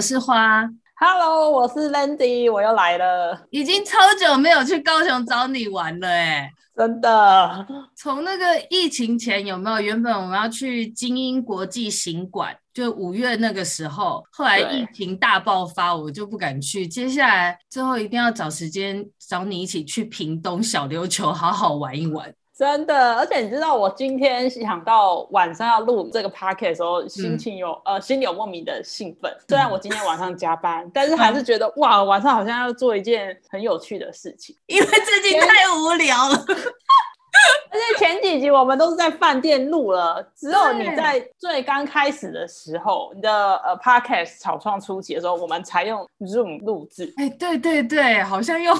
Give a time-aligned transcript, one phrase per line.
[0.00, 0.66] 我是花
[0.98, 7.66] ，Hello，我是 Landy，我又来了，已经超久没有去高雄找你玩了，哎，真的。
[7.94, 9.78] 从那个疫情前有没有？
[9.78, 16.88] 原本我们要去精英国际行馆，就五月那个时候，后来疫情大爆发，我就不敢去。
[16.88, 22.32] 接下来之后一定要找时间找你一起去屏东小琉球好好玩一玩。
[22.60, 29.34] 真的，而且你知道，我今天想到晚上要录这个 podcast 的时候，心情有、嗯、呃，心里有莫名的兴奋。
[29.48, 36.36] 虽然我今天晚上加班，嗯、但是还是觉得哇，晚上好像要做一件很有趣的事情，因为最近太无聊了。
[37.72, 47.10] 而且前几集我们都是在饭店录了，只有你在最刚开始的时候，你的呃 podcast 草创初期的时候，我们才用 Zoom 录制。
[47.16, 48.76] 哎，对对对，好像用。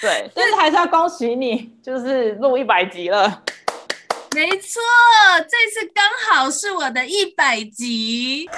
[0.00, 3.42] 对，但是还是要恭喜你，就是录一百集了。
[4.32, 4.80] 没错，
[5.40, 8.48] 这次刚好是我的一百集。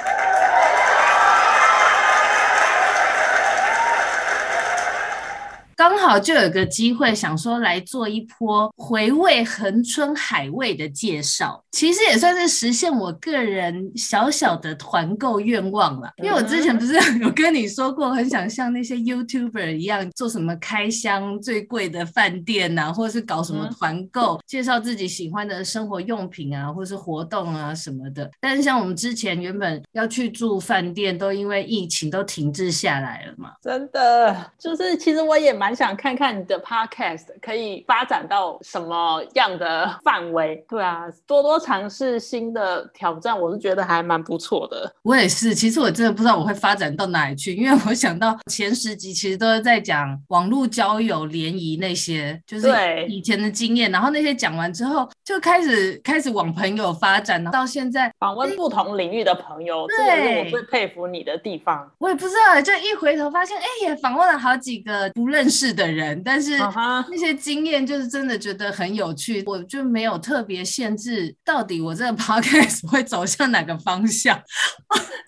[5.77, 16.11] 刚好就有个机会，想说来做一波回味恒春海味的介绍，其实也算是实现我个人小小的团购愿望了。
[16.19, 28.31] 因为我之前不是有跟你说过，很想像那些 YouTuber 一样，做什么开箱最贵的饭店啊，或者是搞什么团购，介绍自己喜欢的生活用品啊，或是活动啊什么的。
[28.41, 33.53] 但是像我们之前原本要去住饭店，都因为疫情都停滞下来了嘛。
[33.63, 35.73] 真的，就是其实我也蛮。
[35.83, 40.63] 想看看你的 podcast 可以发展到什么样的范围？
[40.69, 44.95] 对啊，多多尝试新的挑战，我是觉得还蛮不错的。
[45.03, 52.69] 我也是，其实我真的不知道我会发展到哪里去，因为我想到前十集其实都是在讲网络交友、联谊那些，就是
[53.09, 53.91] 以前的经验。
[53.91, 61.91] 然后那些讲完之后，就开始开始往朋友发展，到现在访问不同领域的朋友，这个是我最佩服你的地方。
[61.99, 74.41] 我也不知道，就一回头发现，哎，也访问了好几个不认识的人，但是那些经验就是真的觉得很有趣，我就没有特别限制到底我这个 podcast 会走向哪个方向。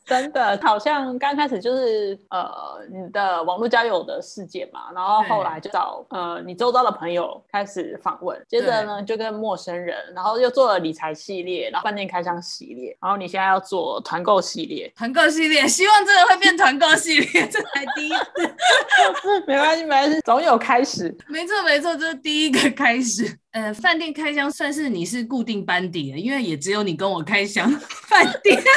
[0.05, 2.51] 真的好像刚开始就是呃
[2.91, 18.55] 你的网络交友的世界嘛，然后后来就找呃你周遭的朋友开始访问，接着呢就跟陌生人，然后又做了理财系列，然后饭店开箱系列，然后你现在要做团购系列，团购系列，希望真的会变团购系列，这才第一次。
[19.47, 21.17] 没关系，没关系，总有开始。
[21.29, 23.39] 没错，没错，这是第一个开始。
[23.55, 27.71] 呃，饭店开箱算是你是固定班底了，因为也只有你跟我开箱
[28.09, 28.61] 饭店。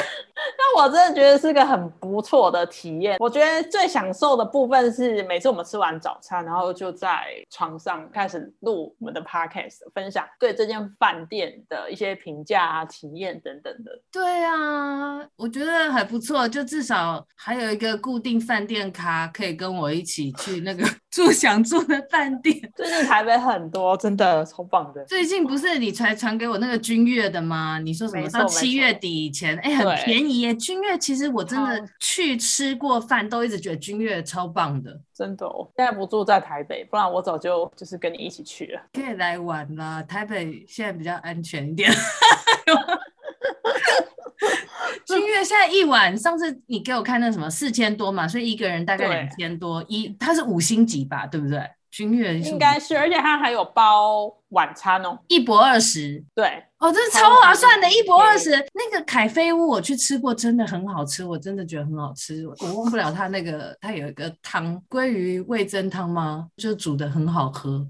[0.56, 3.18] 那我真的觉得是个很不错的体验。
[3.20, 13.92] 我觉得最享受的部分是每次我们吃完早餐，然后就在床上开始录我们的 podcast，分享对这间饭店的一些评价啊、体验等等的。
[14.12, 22.56] 对啊，我觉得还不错，就至少还有一个固定饭店咖可以跟我一起去那个 住想住的饭店。
[22.76, 25.04] 最近台北很多，真的超棒的。
[25.06, 27.80] 最近不是你才传给我那个君悦的吗？
[27.80, 30.42] 你说什么到七月底以前，哎，很便宜。
[30.42, 35.70] 耶，君悦其实我真的去吃过饭，都一直觉得君悦超棒的，真的哦。
[35.76, 38.82] 现在不住在台北，不然我早就就是跟你一起去了。
[38.94, 41.92] 可以来玩啦，台北现在比较安全一点。
[45.06, 51.62] 君悦现在一晚，上次你给我看那什么四千多嘛，所以一个人大概两千多，一它是五星级吧，对不对？
[51.90, 56.24] 君悦应该是，而且它还有包晚餐哦，一博二十。
[56.36, 58.52] 对，哦，这是超划算的，一博二十。
[58.52, 62.48] 那个凯菲屋我去吃过，真的很好吃，我真的觉得很好吃。
[62.48, 66.48] 我忘不了它那个，它有一个汤，鲑鱼味增汤吗？
[66.58, 67.86] 就煮的很好喝。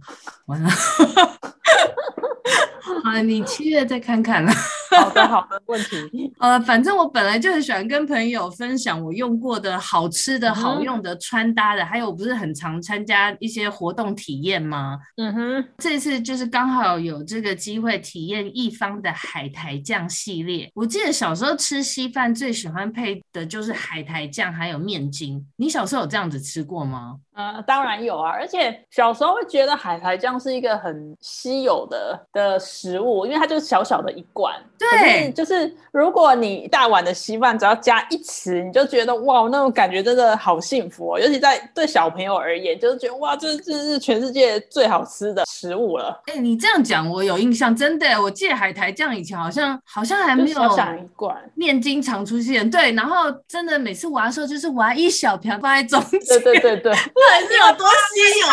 [0.45, 0.69] 完了，
[3.03, 4.51] 好，你七月再看看了。
[4.91, 6.33] 好的，好的，问题。
[6.39, 14.97] 呃，反正我本来就很喜欢跟朋友分享我用过的好吃的、好用的、穿搭的，还有我不是很常参加一些活动体验吗？
[15.17, 20.69] 嗯哼，这次就是刚好有这个机会体验一方的海苔酱系列。
[20.73, 25.45] 我记得小时候吃稀饭最喜欢配的就是海苔酱，还有面筋。
[25.57, 27.17] 你小时候有这样子吃过吗？
[27.33, 34.55] 呃，当然有啊，而且小时候会觉得海苔酱是一个很稀有的的食物，因为它就是小小的一罐。
[34.77, 41.19] 对，就是如果你一大碗的稀饭只要加一匙，你就觉得哇，那种感觉真的好幸福哦。
[41.19, 46.21] 尤其在对小朋友而言，就是觉得哇，这这是全世界最好吃的食物了。
[46.27, 52.69] 哎，你这样讲我有印象，真的，我记得海苔酱以前好像好像还没有小小一罐面筋常出现。
[52.69, 56.19] 对，然后真的每次玩的时候就是玩一小瓢放在中间。
[56.27, 56.93] 对对对对。
[56.93, 58.47] 还是 有多稀有，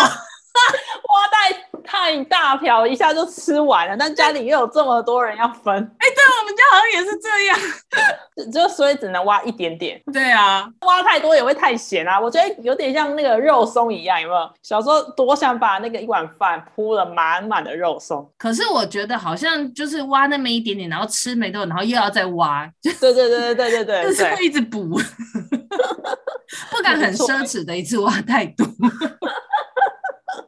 [1.13, 3.97] 挖太太大瓢，一下就吃完了。
[3.97, 7.59] 但家里又有这么多人要分，哎、欸，对，我们家好像也是这样，
[8.53, 10.01] 就所以只能挖一点点。
[10.13, 12.19] 对啊，挖太多也会太咸啊。
[12.19, 14.51] 我觉得有点像那个肉松一样，有没有？
[14.63, 18.31] 小时候多想把那个一碗饭铺了满满的肉松。
[18.39, 22.69] 可是我觉得好像就是挖那么一点点，然后吃没多，然后又要再挖。
[22.83, 24.99] 对对对对对对对，就是会一直补。
[26.71, 28.65] 不敢很奢侈的一次挖太多。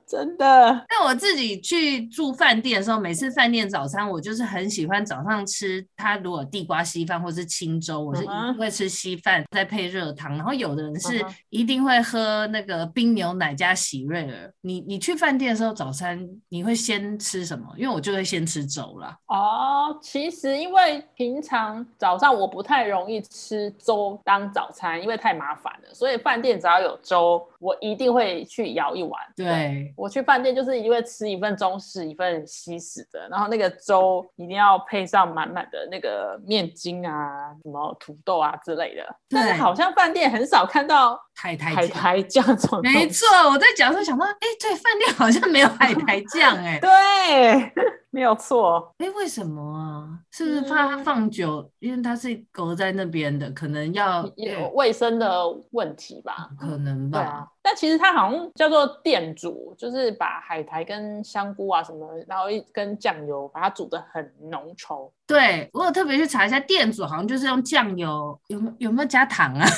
[0.06, 10.36] 真的，那我自己去住饭店的时候，每次饭店早餐我就是很喜欢早上吃它，如果地瓜稀饭或是清粥，我是一定会吃稀饭再配热汤。
[10.36, 14.52] 然后有的人是一定会喝那个冰牛奶加喜瑞尔。
[14.60, 17.66] 你你去饭店的时候早餐你会先吃什么？
[17.76, 19.18] 因为我就会先吃粥啦。
[19.26, 29.20] 哦，其实因为平常早上我不太容易吃粥当早餐，因为太麻烦了，所以饭店只要有粥，我一定会去舀一碗。
[29.34, 29.92] 对。
[29.96, 39.02] 我去饭店就是一定会吃一份中式，一份西式的，然后那个粥一定要配上满满的那个面筋啊，什么土豆啊之类的。
[39.28, 42.80] 对但是好像饭店很少看到海苔海苔酱这种。
[42.82, 47.72] 没错，我在讲的时候想到，哎，对，饭店好像没有海苔酱， 哎，对。
[48.10, 50.08] 没有错，哎，为什么啊？
[50.36, 51.60] 是不是怕它放久？
[51.60, 56.50] 嗯、因为它是隔在那边的，可能要有卫生的问题吧？
[56.60, 57.20] 可能吧。
[57.20, 65.10] 啊、但其实它好像叫做电煮，就是把海苔跟香菇啊什么，然后一跟酱油把它煮的很浓稠。
[65.26, 69.66] 对，我有特别去查一下，电煮好像就是用酱油，有没有，有没有加糖啊？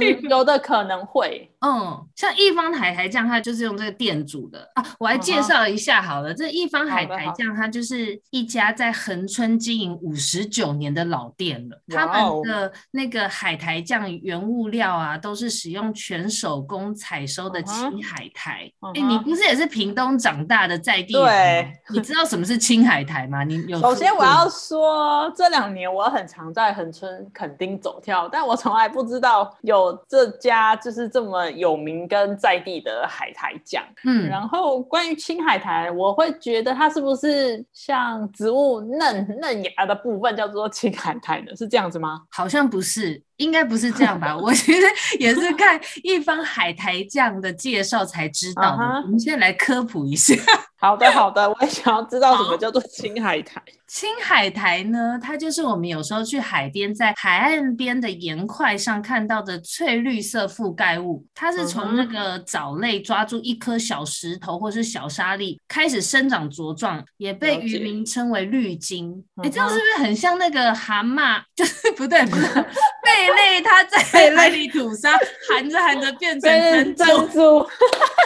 [0.00, 4.84] 嗯、有的可能会，嗯，像一方海苔酱，它就是用这个电煮的啊。
[4.98, 6.36] 我来介绍一下好了，uh.
[6.36, 11.80] 这一方海苔酱，它就是一家在恒春经营五十九年的老店了。
[11.88, 18.50] 他们的那个海苔酱原物料啊，都是使用全手工采收的青海苔。
[18.52, 18.94] 哎、uh huh.
[18.94, 19.08] uh huh.
[19.08, 21.24] 欸，你不是也是屏东长大的在地人？
[21.24, 23.42] 对，你知道什么是青海苔吗？
[23.44, 23.80] 你有？
[23.80, 29.50] 首先我要说，这两年我很常在恒春垦丁走跳，但我从来不知道。
[29.62, 41.54] 有这家就是这么有名跟在地的海苔酱，嗯，然后关于青海苔，我会觉得它是不是像植物嫩嫩芽的部分叫做情感台的？
[41.56, 42.22] 是这样子吗？
[42.30, 43.22] 好像不是。
[43.40, 44.36] 应该不是这样吧？
[44.38, 44.86] 我其实
[45.18, 48.82] 也是看一方海苔酱的介绍才知道的。
[48.82, 49.02] Uh huh.
[49.02, 50.34] 我们现在来科普一下。
[50.78, 53.60] 好的，好的，我也想要知道什么叫做青海苔。
[53.86, 61.26] 青海苔呢，它就是我们有时候去海边，在海岸边的岩块上看到的翠绿色覆盖物。
[61.34, 69.12] 它是从那个藻类抓住一颗小石头或是小沙粒，开始生长茁壮，也被渔民称为绿金。
[69.36, 69.44] 哎、uh huh.
[69.44, 71.42] 欸，这样是不是很像那个蛤蟆？
[71.54, 72.46] 就是不对，不对。
[73.04, 73.98] 贝类它在
[74.36, 75.18] 海里吐沙，
[75.48, 77.04] 含着含着变成珍珠。
[77.04, 77.60] 珍珠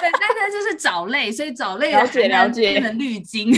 [0.01, 3.55] 对，但它就是藻类，所以藻类了解了解变成绿金。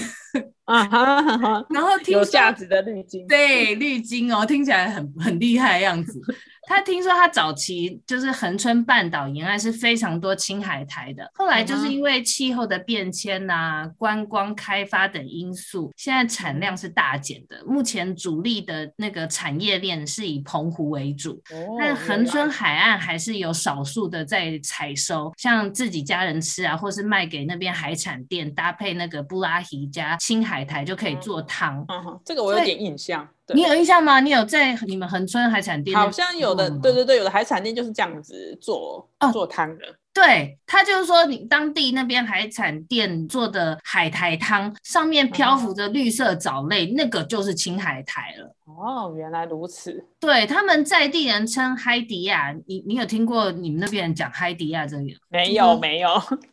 [0.65, 6.21] 啊哈哈，然后听说有价值的绿金，对，绿金哦，听起来很很厉害的样子。
[6.67, 17.65] 他听说他早期就是恒春半岛沿岸是非常多青海苔的，后来就是因为气候的变迁呐、啊、观光开发等因素，现在产量是大减的。
[17.67, 21.41] 目前主力的那个产业链是以澎湖为主，
[21.79, 31.87] 但恒春海岸还是有少数的在采收，像自己家人吃啊，或是卖给那边海产店，搭配那个布拉提加青海苔就可以做汤。
[32.25, 33.29] 这个我有点印象。
[33.55, 34.21] 你有印象吗？
[34.21, 35.97] 你有在你们恒春海产店？
[35.97, 39.85] 好像有的，对对对，有的海产店就是这样子做、哦、做汤的。
[40.13, 48.57] 对，他就是说，你当地那边海产店做的海苔汤，上面漂浮着绿色藻类，嗯、那个就是青海苔了。
[48.65, 50.07] 哦，原来如此。
[50.19, 55.03] 对，他们在地人称海迪亚，你你有听过你们那边人讲海迪亚这个？
[55.29, 56.09] 没有，没有。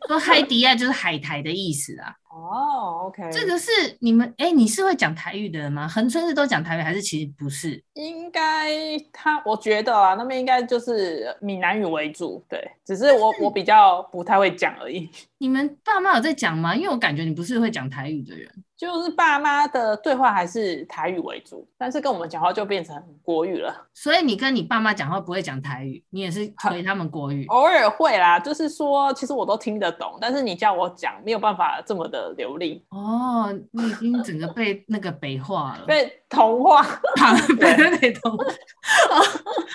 [0.08, 2.14] 说海迪亚就是海苔的意思啊。
[2.34, 5.86] 哦，OK，这个是你们哎，你是会讲台语的人吗？
[5.86, 7.80] 恒春是都讲台语，还是其实不是？
[7.94, 15.08] 应该他，我觉得啊，那边应该就是闽南语为主，对，只是我是我比较不太会讲而已。
[15.38, 16.74] 你们爸妈有在讲吗？
[16.74, 18.50] 因为我感觉你不是会讲台语的人。
[18.84, 23.74] 就是爸妈的对话还是台语为主，但是跟我们讲话就变成国语了。
[23.94, 27.46] 所以你跟你爸妈讲话不会讲台语，你也是回他们国语？
[27.46, 32.84] 偶尔会啦，就是说其实我都听得懂，但是你叫我讲没有办法这么的流利。
[32.90, 36.82] 哦，你已经整个被那个北化了， 被同化，
[37.58, 38.44] 被被同化。
[39.10, 39.24] 哦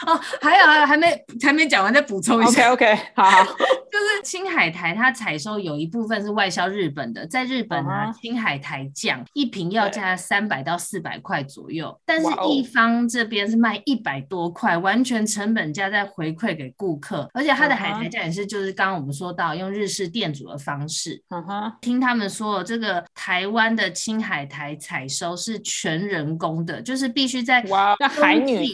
[0.05, 2.71] 哦，还有还有还没还没讲完，再补充一下。
[2.71, 3.43] OK OK，好，好，
[3.91, 8.21] 就是青海苔它采收有一部分是外销日本的，在日本啊，uh huh.
[8.21, 21.21] 青海苔酱一瓶要价三百到四百块左右，但是一方这边是卖一百多块.完全成本价在回馈给顾客，而且它的海苔酱也是就是刚刚我们说到用日式店主的方式。
[21.29, 21.73] Uh huh.
[21.81, 28.67] 听他们说这个台湾的青海苔采收是全人工的，就是必须在哇，那海女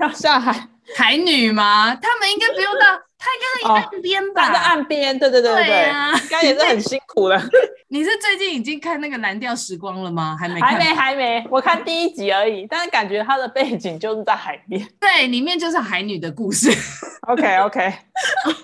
[0.00, 0.68] 要下 海。
[0.94, 1.96] 海女吗？
[2.00, 2.86] 他们应该不用到，
[3.18, 4.52] 他应该在岸边吧？
[4.52, 7.42] 在岸边，对对对对对，啊、应该也是很辛苦了。
[7.90, 10.36] 你是最近已经看那个蓝调时光了吗？
[10.38, 10.70] 还没看？
[10.70, 11.44] 还没，还没。
[11.50, 14.80] 我看第一集而已，但是感觉它的背景就是在海边。
[15.00, 16.70] 对，里面就是海女的故事。
[17.26, 17.92] OK OK，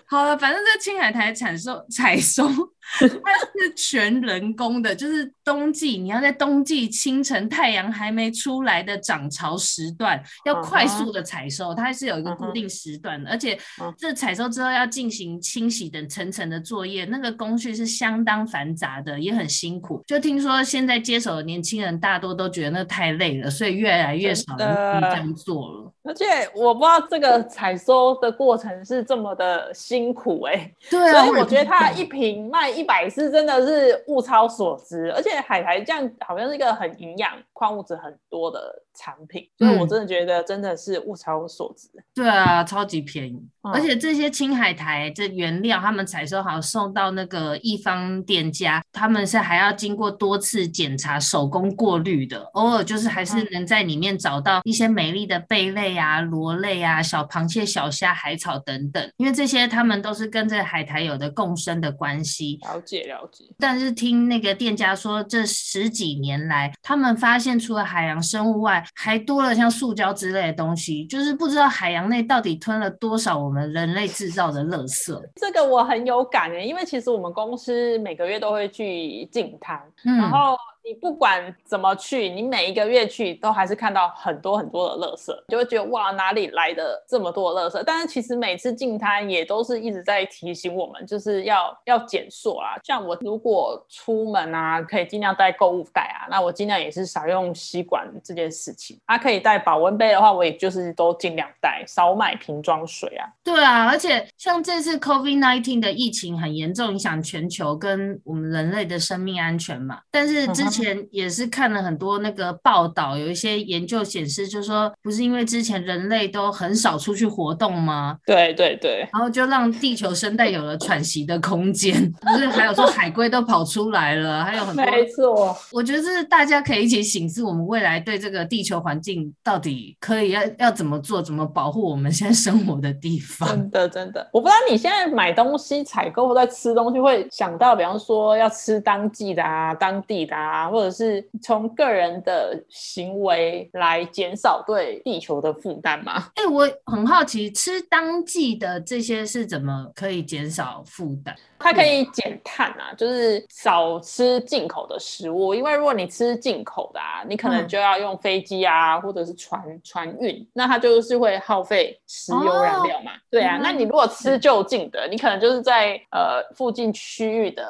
[0.06, 2.48] 好了，反正这青海苔采收采收。
[2.98, 13.58] 它是全人工的，就是冬季你要在冬季清晨太阳还没出来的涨潮时段，要快速的采收，它是有一个固定时段的，而且
[13.96, 20.02] 这采收之后要进行清洗等层层的作业，那个工序是相当繁杂的，也很辛苦。
[20.06, 25.92] 就听说现在接手的年轻人大多都觉得那太累了，所以越来越少人这样做了。
[26.04, 41.88] 而且我不知道这个采收的过程是这么的辛苦哎、欸，对啊，所以我觉得它一瓶卖一百是真的是物超所值，而且海苔酱好像是一个很营养、矿物质很多的产品，所以我真的觉得真的是物超所值。
[41.94, 55.92] 嗯、对啊，超级便宜，嗯、而且这些青海苔这原料，他们采收好送到那个一方店家，他们是还要经过多次检查、手工过滤的，偶尔就是还是能在里面找到一些美丽的贝类。
[55.92, 62.58] 啊，螺类啊，小螃蟹、小虾、海草等等，因为这些他们都是跟这个海苔有的共生的关系。
[62.62, 63.44] 了解了解。
[63.58, 75.18] 但是听那个店家说，这十几年来，他们发现除了海洋生物外，还多了像塑胶之类的东西，就是不知道海洋内到底吞了多少我们人类制造的垃圾。
[75.36, 80.56] 这个我很有感诶，因为其实我们公司每个月都会去净滩，嗯、然后。
[80.84, 87.82] 你不管怎么去，你每一个月去都还是看到很多很多的垃圾，就会觉得哇，哪里来的这么多垃圾？
[87.86, 92.74] 但是其实每次进摊也都是一直在提醒我们，就是要要减塑啊。
[92.82, 98.98] 像我如果出门啊，可以尽量带购物袋啊，那我尽量也是少用吸管这件事情。
[99.06, 103.28] 它、啊、可以带保温杯的话，我也就是都尽量带，少买瓶装水啊。
[103.44, 110.00] 对啊，而且像这次 COVID-19 的疫情很严重，影响全球跟我们人类的生命安全嘛。
[110.10, 118.18] 但是之前也是看了很多那个报道，有一些研究显示，就是说不是因为之前人类都很少出去活动吗？
[118.26, 124.84] 对对对，然后就让地球生态有了喘息的空间，不是还有说海龟都跑出来了，还有很多。
[124.84, 133.48] 没错，我觉得这是大家可以一起醒思，我们未来对这个地球环境到底可以要要怎么做，怎么保护我们现在生活的地方。
[133.48, 141.02] 真的真的，我不知道你现在买东西采购或在吃东西会想到，比方说要吃当季的啊，当地的啊，或者是。
[141.02, 146.30] 是从个人的行为来减少对地球的负担吗？
[146.36, 151.34] 哎、欸，我很好奇，吃当季的这些是怎么可以减少负担？
[151.58, 163.12] 它可以减碳啊，就是少吃进口的食物，因为如果你吃进口的啊，你可能就要用飞机啊，或者是船船运，那它就是会耗费石油燃料嘛。
[163.12, 167.64] 哦、对啊，嗯、那你如果吃就近的，你可能就是在呃附近区域的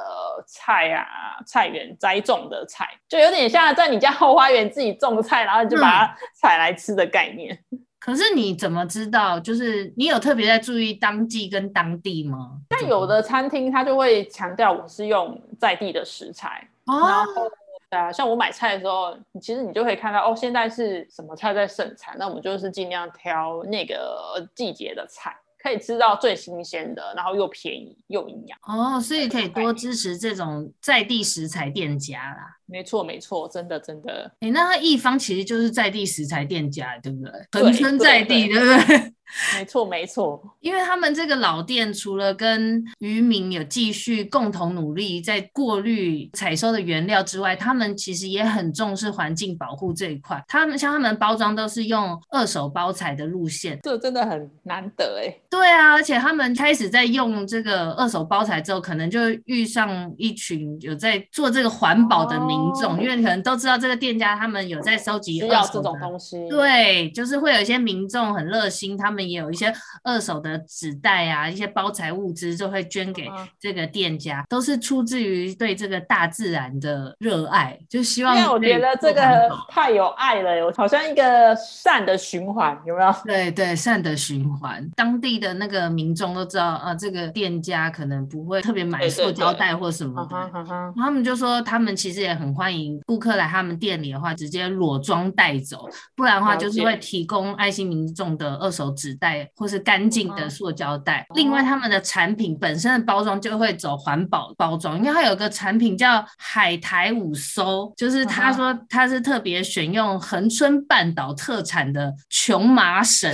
[0.47, 1.07] 菜啊
[1.47, 7.59] 菜园栽种的菜，就有点像在你家后花园自己种菜，然后你就把它采来吃的概念。
[7.71, 9.39] 嗯可是你怎么知道？
[9.39, 12.59] 就是你有特别在注意当季跟当地吗？
[12.69, 17.49] 但有的餐厅它就会强调我是用在地的食材，哦、然后
[17.89, 25.37] 对啊，像我买菜的时候，其实你就可以看到哦，现在是什么菜在盛产，那我们就是尽量挑那个季节的菜。
[25.63, 32.57] 可以吃到最新鲜的，然后又便宜又营养哦，所以可以多支持这种在地食材店家啦。
[32.73, 34.33] 没错没错，真的真的。
[34.41, 37.61] 哎、欸，那他一方其实就是在地食材店家，对不对？
[37.63, 39.13] 恒春在地，对不对？
[39.57, 50.43] 没错，没错， 因为他们这个老店除了跟渔民有继续共同努力在过滤采收的原料之外，他们其实也很重视环境保护这一块。
[50.49, 55.35] 他们像他们包装都是用二手包材的路线，这真的很难得哎。
[55.49, 66.47] 对啊，而且他们开始在用这个二手包材之后，可能就遇上一群有在做这个环保的民众，哦、因为可能都知道这个店家他们有在收集二手这种东西。
[66.51, 69.23] 对，就是会有一些民众很热心，他们。
[69.23, 78.37] 也有一些二手的纸袋啊，一些包材物资就会捐给这个店家，嗯、都是出自于对这个大自然的热爱，就希望。
[78.37, 83.15] 因为我觉得这个太有爱了，有好像一个善的循环，有没有？
[83.25, 84.87] 对对，善的循环。
[84.97, 90.51] 当地的那个民众都知道啊，这个店家可能不会特别买塑胶袋或什么的，
[90.97, 99.13] 他们就说他们其实也很欢迎顾客来他们店里的话，直接裸装带走，不然的话就是会提供爱心民众的二手纸。
[99.23, 113.33] 袋或是干净的塑胶袋，另外他们的产品本身的包装就会走环保包装，因为它有个产品叫海苔五收，就是他说他是特别选用恒春半岛特产的琼麻绳，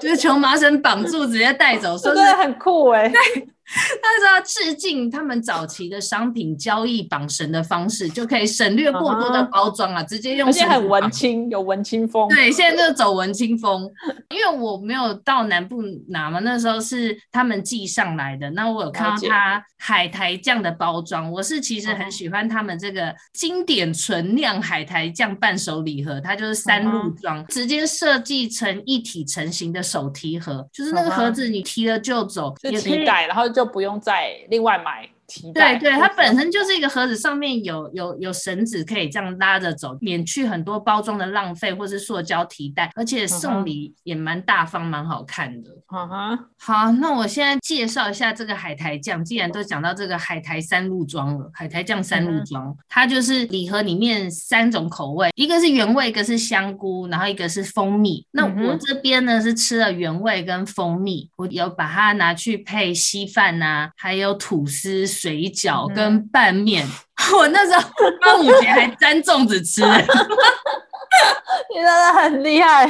[0.00, 3.12] 就是琼麻绳绑住直接带走， 真的很酷哎、
[4.20, 10.46] 说要致敬他们早期的商品交易绑绳的方式，就可以省略过多的包装啊，直接用。
[10.46, 12.28] 而且很文青，有文青风。
[12.28, 13.90] 对，现在就是走文青风。
[14.28, 18.50] 因为我没有到南部拿嘛，那时候是他们寄上来的。
[18.50, 33.59] 那我有看到它海苔酱的包装，我是其实很喜欢他们这个经典纯酿海苔酱伴手礼盒，它就是三路装，直接设计成一体成型的手提盒，就是那个盒子你提了就走，就提袋，然后就。
[33.60, 35.06] 就不用再另外买。
[35.54, 45.70] 对对，它本身就是一个盒子，上面有有有绳子可以这样拉着走，免去很多包装的浪费或是塑胶提袋，而且送礼也蛮大方，蛮好看的。
[45.92, 49.24] 嗯哼，好，那我现在介绍一下这个海苔酱。
[49.24, 58.26] 既然都讲到这个海苔三鹿装了，海苔酱三鹿装，它就是礼盒里面三种口味，一个是原味，一个是香菇，然后一个是蜂蜜。
[58.32, 65.06] 那我这边呢是吃了原味跟蜂蜜，我有把它拿去配稀饭呐，还有吐司。
[65.20, 67.82] 水饺跟拌面，嗯、我那时候
[68.22, 69.82] 端午节还沾粽子吃，
[71.68, 72.86] 你真的很厉害。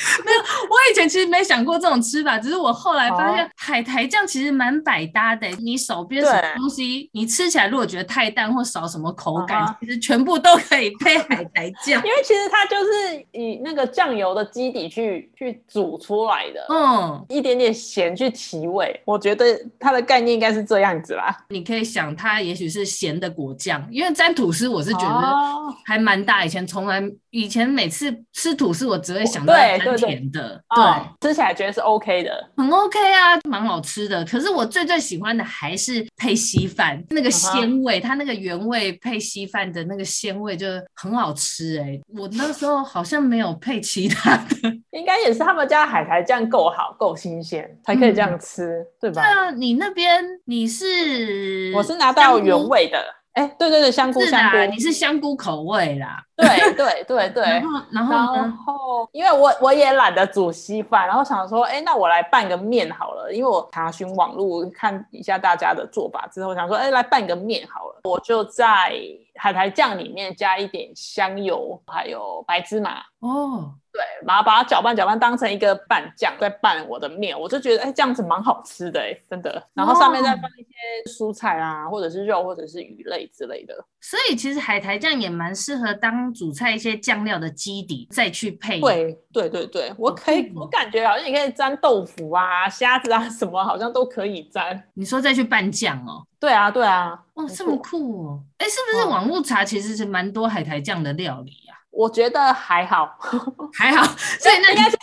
[0.24, 5.46] 没有，我以前其实没想过这种吃法，只是我后来发现海苔酱其实蛮百搭的。
[5.60, 12.02] 你手边什么东西，你吃起来如果觉得太淡或少什么口感，其实全部都可以配海苔酱。
[12.04, 19.00] 因为其实它就是以那个酱油的基底去去煮出来的，嗯，一点点咸去提味。
[19.04, 19.44] 我觉得
[19.78, 21.36] 它的概念应该是这样子啦。
[21.48, 25.36] 你可以想，它也许是咸的果酱，因为沾吐司我是觉得
[25.84, 26.44] 还蛮大。
[26.44, 29.54] 以前从来以前每次吃吐司，我只会想到。
[29.96, 34.24] 甜的，对，吃起来觉得是 OK 的，很 OK 啊，蛮好吃的。
[34.24, 42.00] 可是我最最喜欢的还是配稀饭，那个鲜味，它那个原味配稀饭的那个鲜味就很好吃哎。
[42.16, 49.22] 我那时候好像没有配其他的， 应该也是他们家海苔酱够好，够新鲜才可以这样吃，对吧？
[49.22, 51.72] 对啊，你那边你是？
[51.74, 52.98] 我是拿到原味的。
[53.32, 56.22] 哎，对对对，香菇香菇，你是香菇口味啦。
[56.36, 57.44] 对对对对。
[57.44, 63.32] 然后然后然后，因为我我也懒得煮稀饭，然后想说，哎，那我来拌个面好了。
[63.32, 68.00] 因为我查询网络看一下大家的做法之后，想说，哎，来拌个面好了。
[68.04, 68.92] 我就在
[69.36, 73.00] 海苔酱里面加一点香油，还有白芝麻。
[73.20, 73.74] 哦。
[74.00, 79.62] 对，然后把它搅拌搅拌，当成一个拌酱，再拌我的面，我就觉得哎，这样子蛮好吃的哎，真的。
[79.74, 83.74] 然后上面再放一些蔬菜啊，或者是肉，或者是鱼类之类的。
[84.00, 88.80] 所以其实海苔酱也蛮适合当主菜一些酱料的基底，再去配。
[88.80, 94.82] 对对对对，我可以，我感觉好像你可以沾豆腐啊、虾子啊 什么，好像都可以沾。
[94.94, 96.24] 你说再去拌酱哦？
[96.40, 97.22] 对啊对啊。
[97.34, 98.40] 哇，这么酷哦！
[98.56, 101.76] 哎，是不是网络茶其实是蛮多海苔酱的料理啊？
[102.00, 103.14] 我觉得还好，
[103.78, 104.02] 还好，
[104.40, 104.98] 所以那应该是说。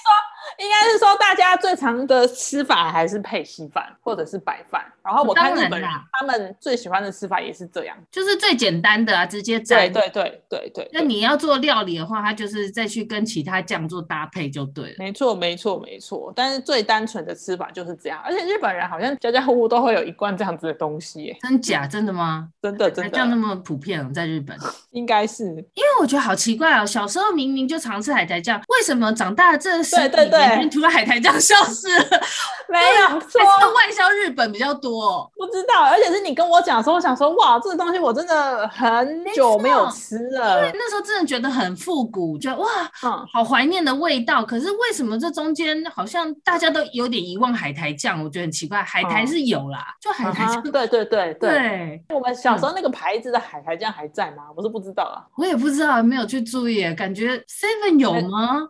[0.60, 4.84] 应该是说，大家最常的吃法还是配稀饭或者是白饭。
[5.04, 5.90] 然后我看日本人
[6.20, 9.90] 他们最喜欢的吃法也是这样，就是最简单的啊，直接蘸。
[9.90, 10.90] 对对对对对。
[10.92, 14.96] 那你要做料理的话，它就是再去跟其他酱做搭配就对了。
[14.98, 16.34] 没错没错没错。
[16.36, 21.34] 但是最单纯的吃法就是这样，而且日本人好像家家户户都会有一罐这样子的东西。
[21.42, 21.88] 真假？
[21.88, 22.50] 真的吗？
[22.62, 23.12] 真的真的。
[23.12, 24.58] 这样那么普遍在日本？
[24.92, 25.46] 应该是。
[25.46, 30.12] 因为我觉得好奇怪哦，小时候明明就常吃海苔酱，为什么长大了这十几年？
[30.12, 30.47] 对对对。
[30.50, 32.06] 眼间除了海苔酱消失了，
[32.70, 33.40] 没有错，
[33.74, 35.30] 外销日本比较多。
[35.36, 40.58] 不知道，而且是你跟我讲说，我想说，哇，这个东西我真的很久没有吃了。
[40.60, 42.68] 因为，那时候真的觉得很复古，觉得哇，
[43.04, 44.44] 嗯，好怀念的味道。
[44.44, 48.24] 可是为什么这中间好像大家都有点遗忘海苔酱？
[48.24, 48.82] 我觉得很奇怪。
[48.84, 50.62] 海苔是有啦，就海苔酱。
[50.64, 52.04] 对对对对。
[52.10, 54.44] 我们小时候那个牌子的海苔酱还在吗？
[54.56, 55.24] 我是不知道啊。
[55.36, 58.68] 我也不知道，没有去注意，感觉 Seven 有吗？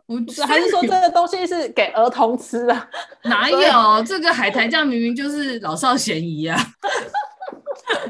[0.48, 2.88] 还是说这个东西是给儿童吃的？
[3.24, 4.04] 哪有？
[4.06, 6.58] 这个海苔酱明明就是老少咸宜啊。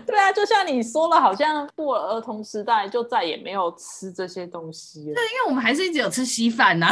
[0.05, 5.15] 对啊，就像你说了，好像过了儿童时代就再也没有吃这些东西了。
[5.15, 6.87] 对，因为我们还是一直有吃稀饭呐。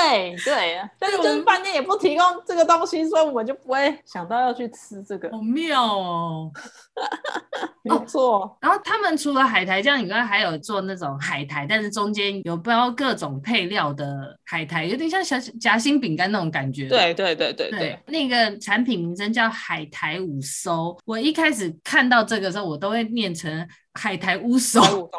[0.00, 5.30] 对对，但是就是饭店也不提供这个东西，所以我们就不会想到要去吃这个。
[5.30, 6.50] 好妙哦！
[7.82, 8.56] 没错。
[8.60, 16.86] 然后他们除了海苔酱以外，还有做那种海苔，但是中间有包各种配料的海苔，有点像小夹心饼干那种感觉。
[16.88, 17.98] 对对对对对，对。
[18.06, 20.96] 那个产品名称叫海苔五收。
[21.04, 24.80] 我一开始看到这个时候，我都会念成海苔乌收。
[24.82, 25.10] 乌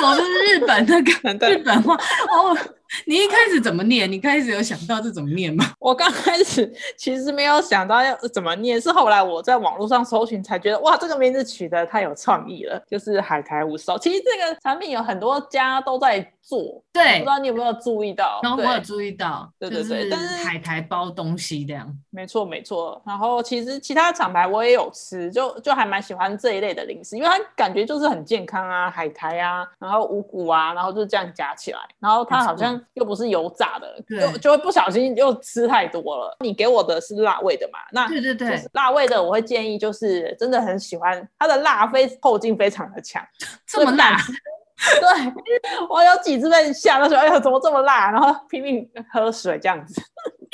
[0.00, 1.12] 收就是日本那个
[1.50, 2.56] 日本话哦。
[3.06, 4.10] 你一开始怎么念？
[4.10, 5.64] 你开始有想到这怎么念吗？
[5.80, 13.98] 我刚开始其实没有想到要怎么念，是后来我在网络上搜寻才觉得，哇，这个名字取得太有创意了，就是海苔五烧。
[13.98, 18.40] 其实这个产品有很多家都在做，对，不知道你有没有注意到？
[18.42, 23.00] 然后我有注意到，对对对，但是海苔包东西这样，没错没错。
[23.04, 32.80] 然后其实其他厂牌我也有吃，就就还蛮喜欢这一类的零食，因为它感觉就是很健康啊，海苔啊，然后五谷啊，然后就这样夹起来，然后它好像。
[32.92, 36.36] 又不是油炸的，就就会不小心又吃太多了。
[36.40, 37.78] 你给我的是辣味的嘛？
[37.92, 43.22] 那对对对，辣味的我会建议，就是真的很喜欢它的辣，非后劲非常的强，
[43.66, 44.16] 这么辣。
[45.00, 45.32] 对，
[45.88, 48.10] 我有几次被吓到说，哎呀，怎么这么辣？
[48.10, 50.02] 然后拼命喝水这样子。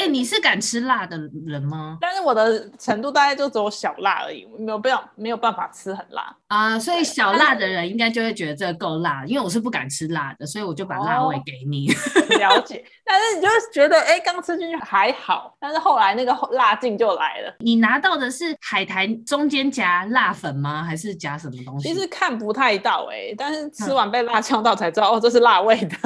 [0.01, 1.99] 哎、欸，你是敢吃辣的人吗？
[2.01, 6.79] 但是我的程度大概就只有小辣而已，没有办法没有办法吃很辣啊。
[6.79, 11.93] 所以小辣的人应该就会觉得这个够辣，因为我是不敢吃辣的，所以我就把辣味给你。
[11.93, 11.95] 哦、
[12.41, 17.55] 了解，但是你就会觉得，哎、欸，刚吃进去还好，但是后来那个辣劲就来了。
[17.59, 20.83] 你拿到的是海苔中间夹辣粉吗？
[20.83, 21.93] 还是夹什么东西？
[21.93, 25.97] 其实看不太到哎、欸，但是吃完被辣呛到才知道，哦，这是辣味的。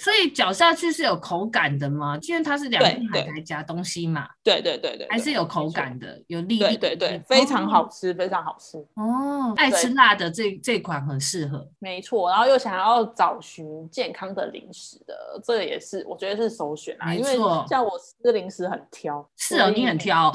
[0.00, 2.18] 所以嚼下去是有口感的吗？
[2.22, 4.26] 因为它是两片海苔夹东西嘛。
[4.42, 6.76] 对对对对，还是有口感的，有粒粒。
[6.76, 8.78] 对对对，非常好吃，非常好吃。
[8.94, 11.68] 哦，爱吃辣的这这款很适合。
[11.78, 17.08] 没错，然后又想要找寻健康的零食的，这个也是我觉得是首选啊。
[17.08, 19.28] 没错，像我吃零食很挑。
[19.36, 20.32] 是哦，你很挑。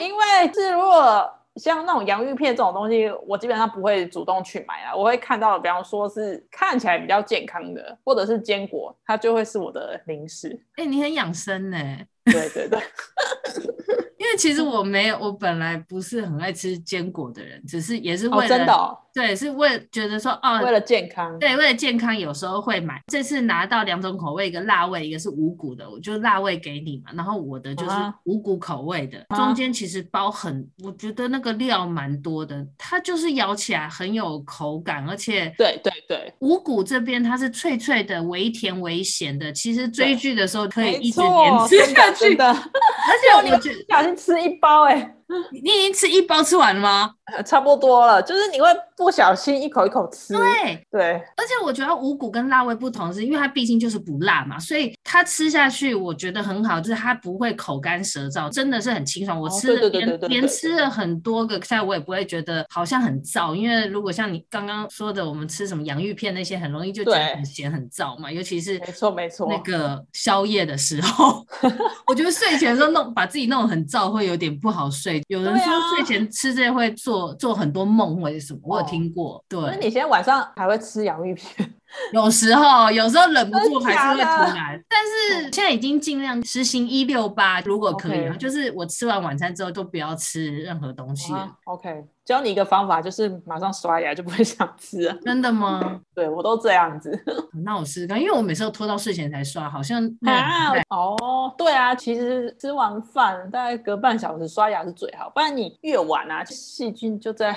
[0.00, 1.28] 因为是如果。
[1.60, 4.96] 像那种洋芋片这种东西，我基本上不会主动去买啊。
[4.96, 10.48] 我会看到，比方说是看起来比较健康的，或者是坚果，它就会是我的零食。
[10.76, 11.76] 哎、欸，你很养生呢。
[12.24, 12.78] 对对对。
[14.16, 23.00] 因为其实我没有，我本来不是很爱吃坚果的人，只是也是为了、哦、真的、哦，对，是为了觉得说哦，为了健康，对，为了健康，有时候会买。
[23.08, 27.10] 这次拿到两种口味，一个辣味，一个是五谷的，我就辣味给你嘛。
[27.14, 39.52] 然后我的就是五谷口味的，啊、中间其实包很，我觉得那个料蛮多的，它就是咬起来很有口感，而且对对对，五谷这边它是脆脆的，微甜微咸的。
[39.52, 44.16] 其实追剧的时候可以一直连吃下去的，而且我觉得。
[44.16, 45.14] 吃一包哎、欸，
[45.52, 47.10] 你已经吃一包吃完了吗？
[47.32, 48.66] 呃、差不多了，就是你会
[49.00, 50.34] 不小心一口一口吃。
[50.34, 59.40] 对对，而且我觉得五谷跟辣味不同，是因为它毕竟就是不辣嘛，所以它吃下去我觉得很好，就是它不会口干舌燥，真的是很清爽。
[59.40, 63.54] 我吃了连连吃了很多个菜，我也不会觉得好像很燥。
[63.54, 71.42] 因为如果像你刚刚说的，我们吃什么洋芋片那些，很容易就觉得很咸很燥嘛，尤其是没错没错那个宵夜的时候，
[72.06, 75.22] 我觉得睡前的时候弄把自己弄得很燥会有点不好睡。
[75.28, 79.36] 有人说睡前吃这些会做做很多梦或者什么，我有听过。
[79.36, 81.74] 哦、对，那你现在晚上还会吃洋芋片？
[82.12, 84.80] 有时候，有时候忍不住还是会突然。
[84.88, 91.32] 但是现在已经尽量实行一六八，如果可以.就是我吃完晚餐之后都不要吃任何东西。
[91.32, 92.04] Uh, OK。
[92.30, 95.18] 教你一个方法，就是马上刷牙就不会想吃了。
[95.24, 96.00] 真的吗？
[96.14, 97.10] 对，我都这样子。
[97.64, 107.50] 那我试试看，因为我每次都拖到睡前才刷，好像啊哦，对啊，其实吃完饭大概隔半小时刷牙是最好，不然你越晚啊，细菌就在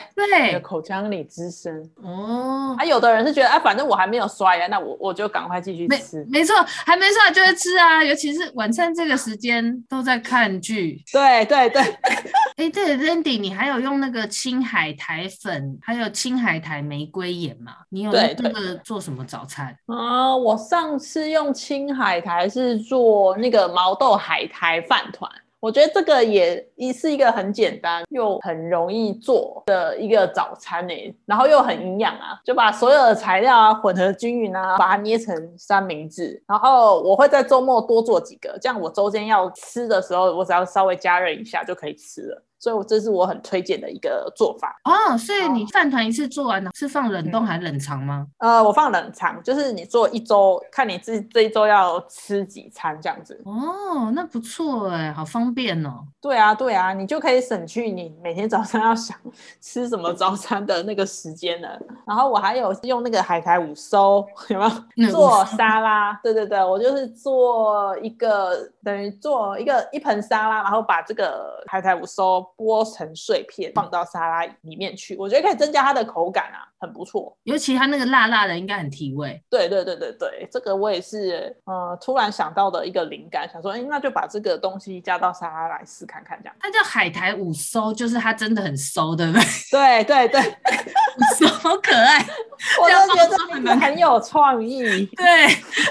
[0.48, 1.88] 你的口腔里滋生。
[2.02, 6.26] 哦，啊，有的人是觉得啊，反正我还没有刷牙，那我我就赶快继续吃。
[6.32, 11.00] 没错，还没刷牙就会吃啊，尤其是晚餐这个时间都在看剧。
[11.12, 11.82] 对对对。
[12.56, 17.74] 哎， 对，Landy，你还有用那个青海苔粉，还有青海苔玫瑰盐嘛？
[17.90, 19.76] 你有用那个做什么早餐？
[19.88, 25.30] 啊，我上次用青海苔是做那个毛豆海苔饭团。
[25.60, 42.44] 我觉得这个也一是一个很简单又很容易做的一个早餐诶，然后又很营养啊，就把所有的材料啊混合均匀啊，把它捏成三明治，然后我会在周末多做几个，这样我周间要吃的时候，我只要稍微加热一下就可以吃了。
[42.64, 45.18] 所以，我这是我很推荐的一个做法哦。
[45.18, 48.26] 所以你饭团一次做完了，是放冷冻还是冷藏吗？
[48.38, 53.38] 呃，我放冷藏，就是你做一周，看你自己这一周要吃几餐这样子。
[53.44, 56.06] 哦，那不错哎，好方便哦。
[56.22, 59.18] 对啊，对啊，你就可以省去你每天早上 要想
[59.60, 61.78] 吃什么早餐的那个时间了。
[62.08, 66.18] 然后我还有用那个海苔五收，有没有、嗯、做沙拉？
[66.24, 72.46] 对对对，我就是做一个等于做一个一盆沙拉，然后把这个海苔五收。
[72.58, 77.36] 剥成碎片放到沙拉里面去，我觉得可以增加它的口感啊，很不错。
[77.44, 79.42] 尤其它那个辣辣的，应该很提味。
[79.50, 86.56] 对对对对对，这个我也是呃突然想到的一个灵感，想说，哎，那就把这个东西加到沙拉来试看看，这样。
[86.60, 90.04] 它叫海苔五收，就是它真的很收，对不对？
[90.04, 92.20] 对对对，五收好可爱，
[92.82, 95.06] 我都觉得你们很有创意。
[95.16, 95.26] 对，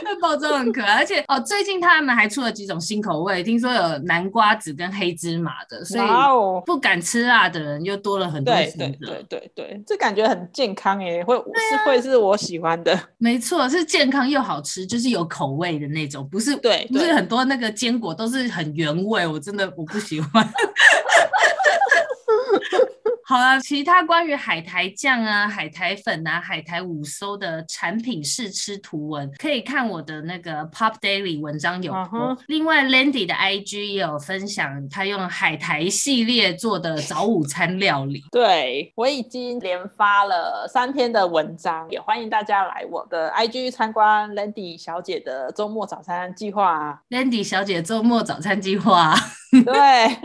[0.02, 6.08] 那包装很可爱，而且哦，最近他们还出了几种新口味，听说有南瓜子跟黑芝麻的，所以。
[6.66, 8.54] 不敢吃辣的人又多了很多。
[8.54, 12.98] 对对对对对，这感觉很健康耶，会、啊、是会是我喜欢的。
[13.18, 20.46] 没错，是健康又好吃，就是有口味的那种，不是对，不是很多那个坚果都是很原味，我真的我不喜欢。
[23.32, 31.90] 好了，其他关于海苔酱啊、海苔粉啊、海苔五收的产品试吃图文，可以看我的那个 Pop Daily 文章有。
[31.94, 32.38] Uh huh.
[32.48, 38.22] 另外，Landy 的 IG 也有分享他用海苔系列做的早午餐料理。
[38.30, 47.00] 对，我已经连发了三篇的文章，也欢迎大家来我的 IG 参观 Landy 小姐的周末早餐计划。
[47.08, 49.14] Landy 小姐周末早餐计划。
[49.64, 50.18] 对。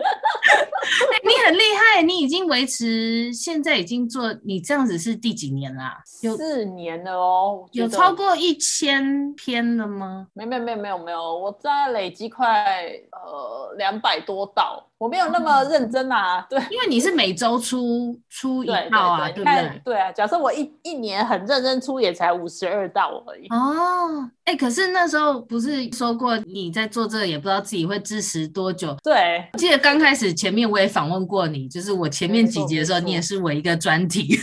[1.24, 2.97] 你很厉害，你已经维持，
[3.34, 6.02] 现在已经做，你这样子是第几年啦？
[6.22, 7.68] 有四年了哦。
[7.72, 10.28] 有超过一千篇了吗？
[10.34, 14.88] 没有没没没有没有，我在累积快呃两百多道。
[15.00, 19.82] 我没有那么认真啊，对，因为你是每周出出一道啊，对不对？
[19.86, 23.48] 对啊，假设我一一年很认真出，也才五十二道而已。
[23.50, 28.96] 哦，哎，可是那时候不是说过你在做这个，也不知道自己会支持多久？
[29.04, 34.40] 对，记得刚开始前面我也访问过你，就是我前面几集的时候，你也是我一个专题。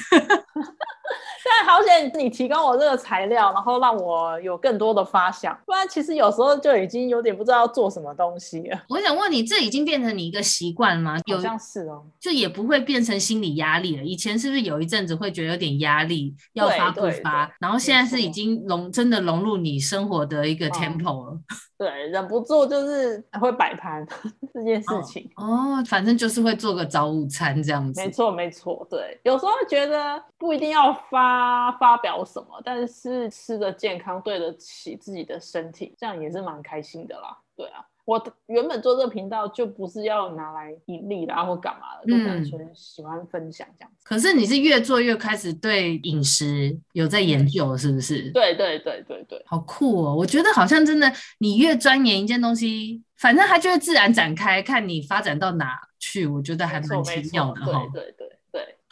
[1.64, 8.78] 但好险你提供我这个材料，然后让我有更多的发想，不然其实有时候就已经有点不知道要做什么东西了。
[8.88, 11.18] 我想问你，这已经变成你一个习惯了吗？
[11.30, 14.04] 好像是哦，就也不会变成心理压力了。
[14.04, 17.50] 以前是不是有一阵子会觉得有点压力，要发不发？
[17.58, 21.32] 然后现在是已经融真的融入你生活的一个 tempo 了。
[21.32, 21.42] 嗯
[21.76, 24.06] 对，忍不住就是会摆盘
[24.54, 28.00] 这件事情哦，哦，反正就是会做个早午餐这样子。
[28.00, 37.38] 没错，没错，对，有时候觉得不一定要发发表什么，但是吃的健康，对得起自己的身体，这样也是蛮开心的啦。
[37.56, 37.84] 对啊。
[38.06, 44.04] 我原本做这个频道就不是要拿来盈利的，或干嘛的，就单纯喜欢分享这样子。
[44.04, 48.30] 可是你是越做越开始对饮食有在研究，是不是？
[48.32, 50.14] 对对对对对，好酷哦！
[50.14, 56.26] 我觉得好像真的，你越钻研一件东西，反正它就会自然展开，看你发展到哪去。
[56.26, 57.88] 我觉得还蛮奇妙的哈。
[57.90, 58.33] 对对对。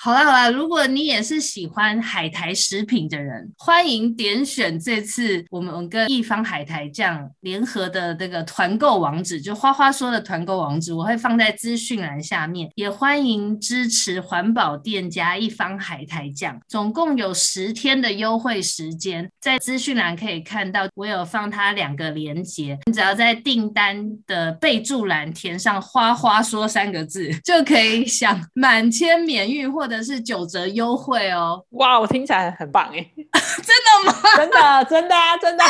[0.04, 12.68] 好啦好啦，如果你也是喜欢海苔食品的人，欢迎点选这次我们跟一方海苔酱联合的这个团购网址，就花花说的团购网址，我会放在资讯栏下面。
[12.74, 29.91] 也欢迎支持环保店家一方海苔酱，总共有十天的优惠时间，在资讯栏可以看到，我有放它两个链接，你只要在订单的备注栏填上“花花说”三个字，就可以享满千免运或。
[29.98, 31.62] 的是九折优惠哦！
[31.72, 33.10] 哇，我听起来很棒哎，
[33.62, 34.14] 真的吗？
[34.36, 35.64] 真的，真的啊，真的。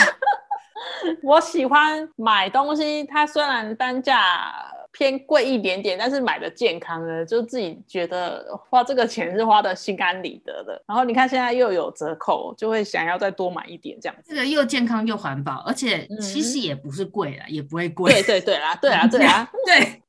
[1.22, 4.52] 我喜欢买东西，它虽然单价。
[4.92, 10.81] 偏贵一点点，但是买的健康的，就自己觉得花这个钱是花的心安理得的。
[10.87, 14.31] 然后你看现在又有折扣，就会想要再多买一点这样子。
[14.31, 18.12] 这个又健康又环保，而且其实也不是贵啦，嗯、也不会贵。
[18.12, 20.02] 对对对啦，对啊 对啊对。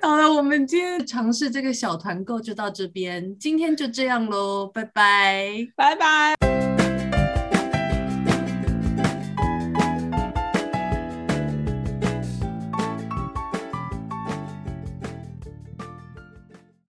[0.00, 6.51] 好了，我们今天尝试这个小团购就到这边，今天就这样喽，拜拜，拜拜。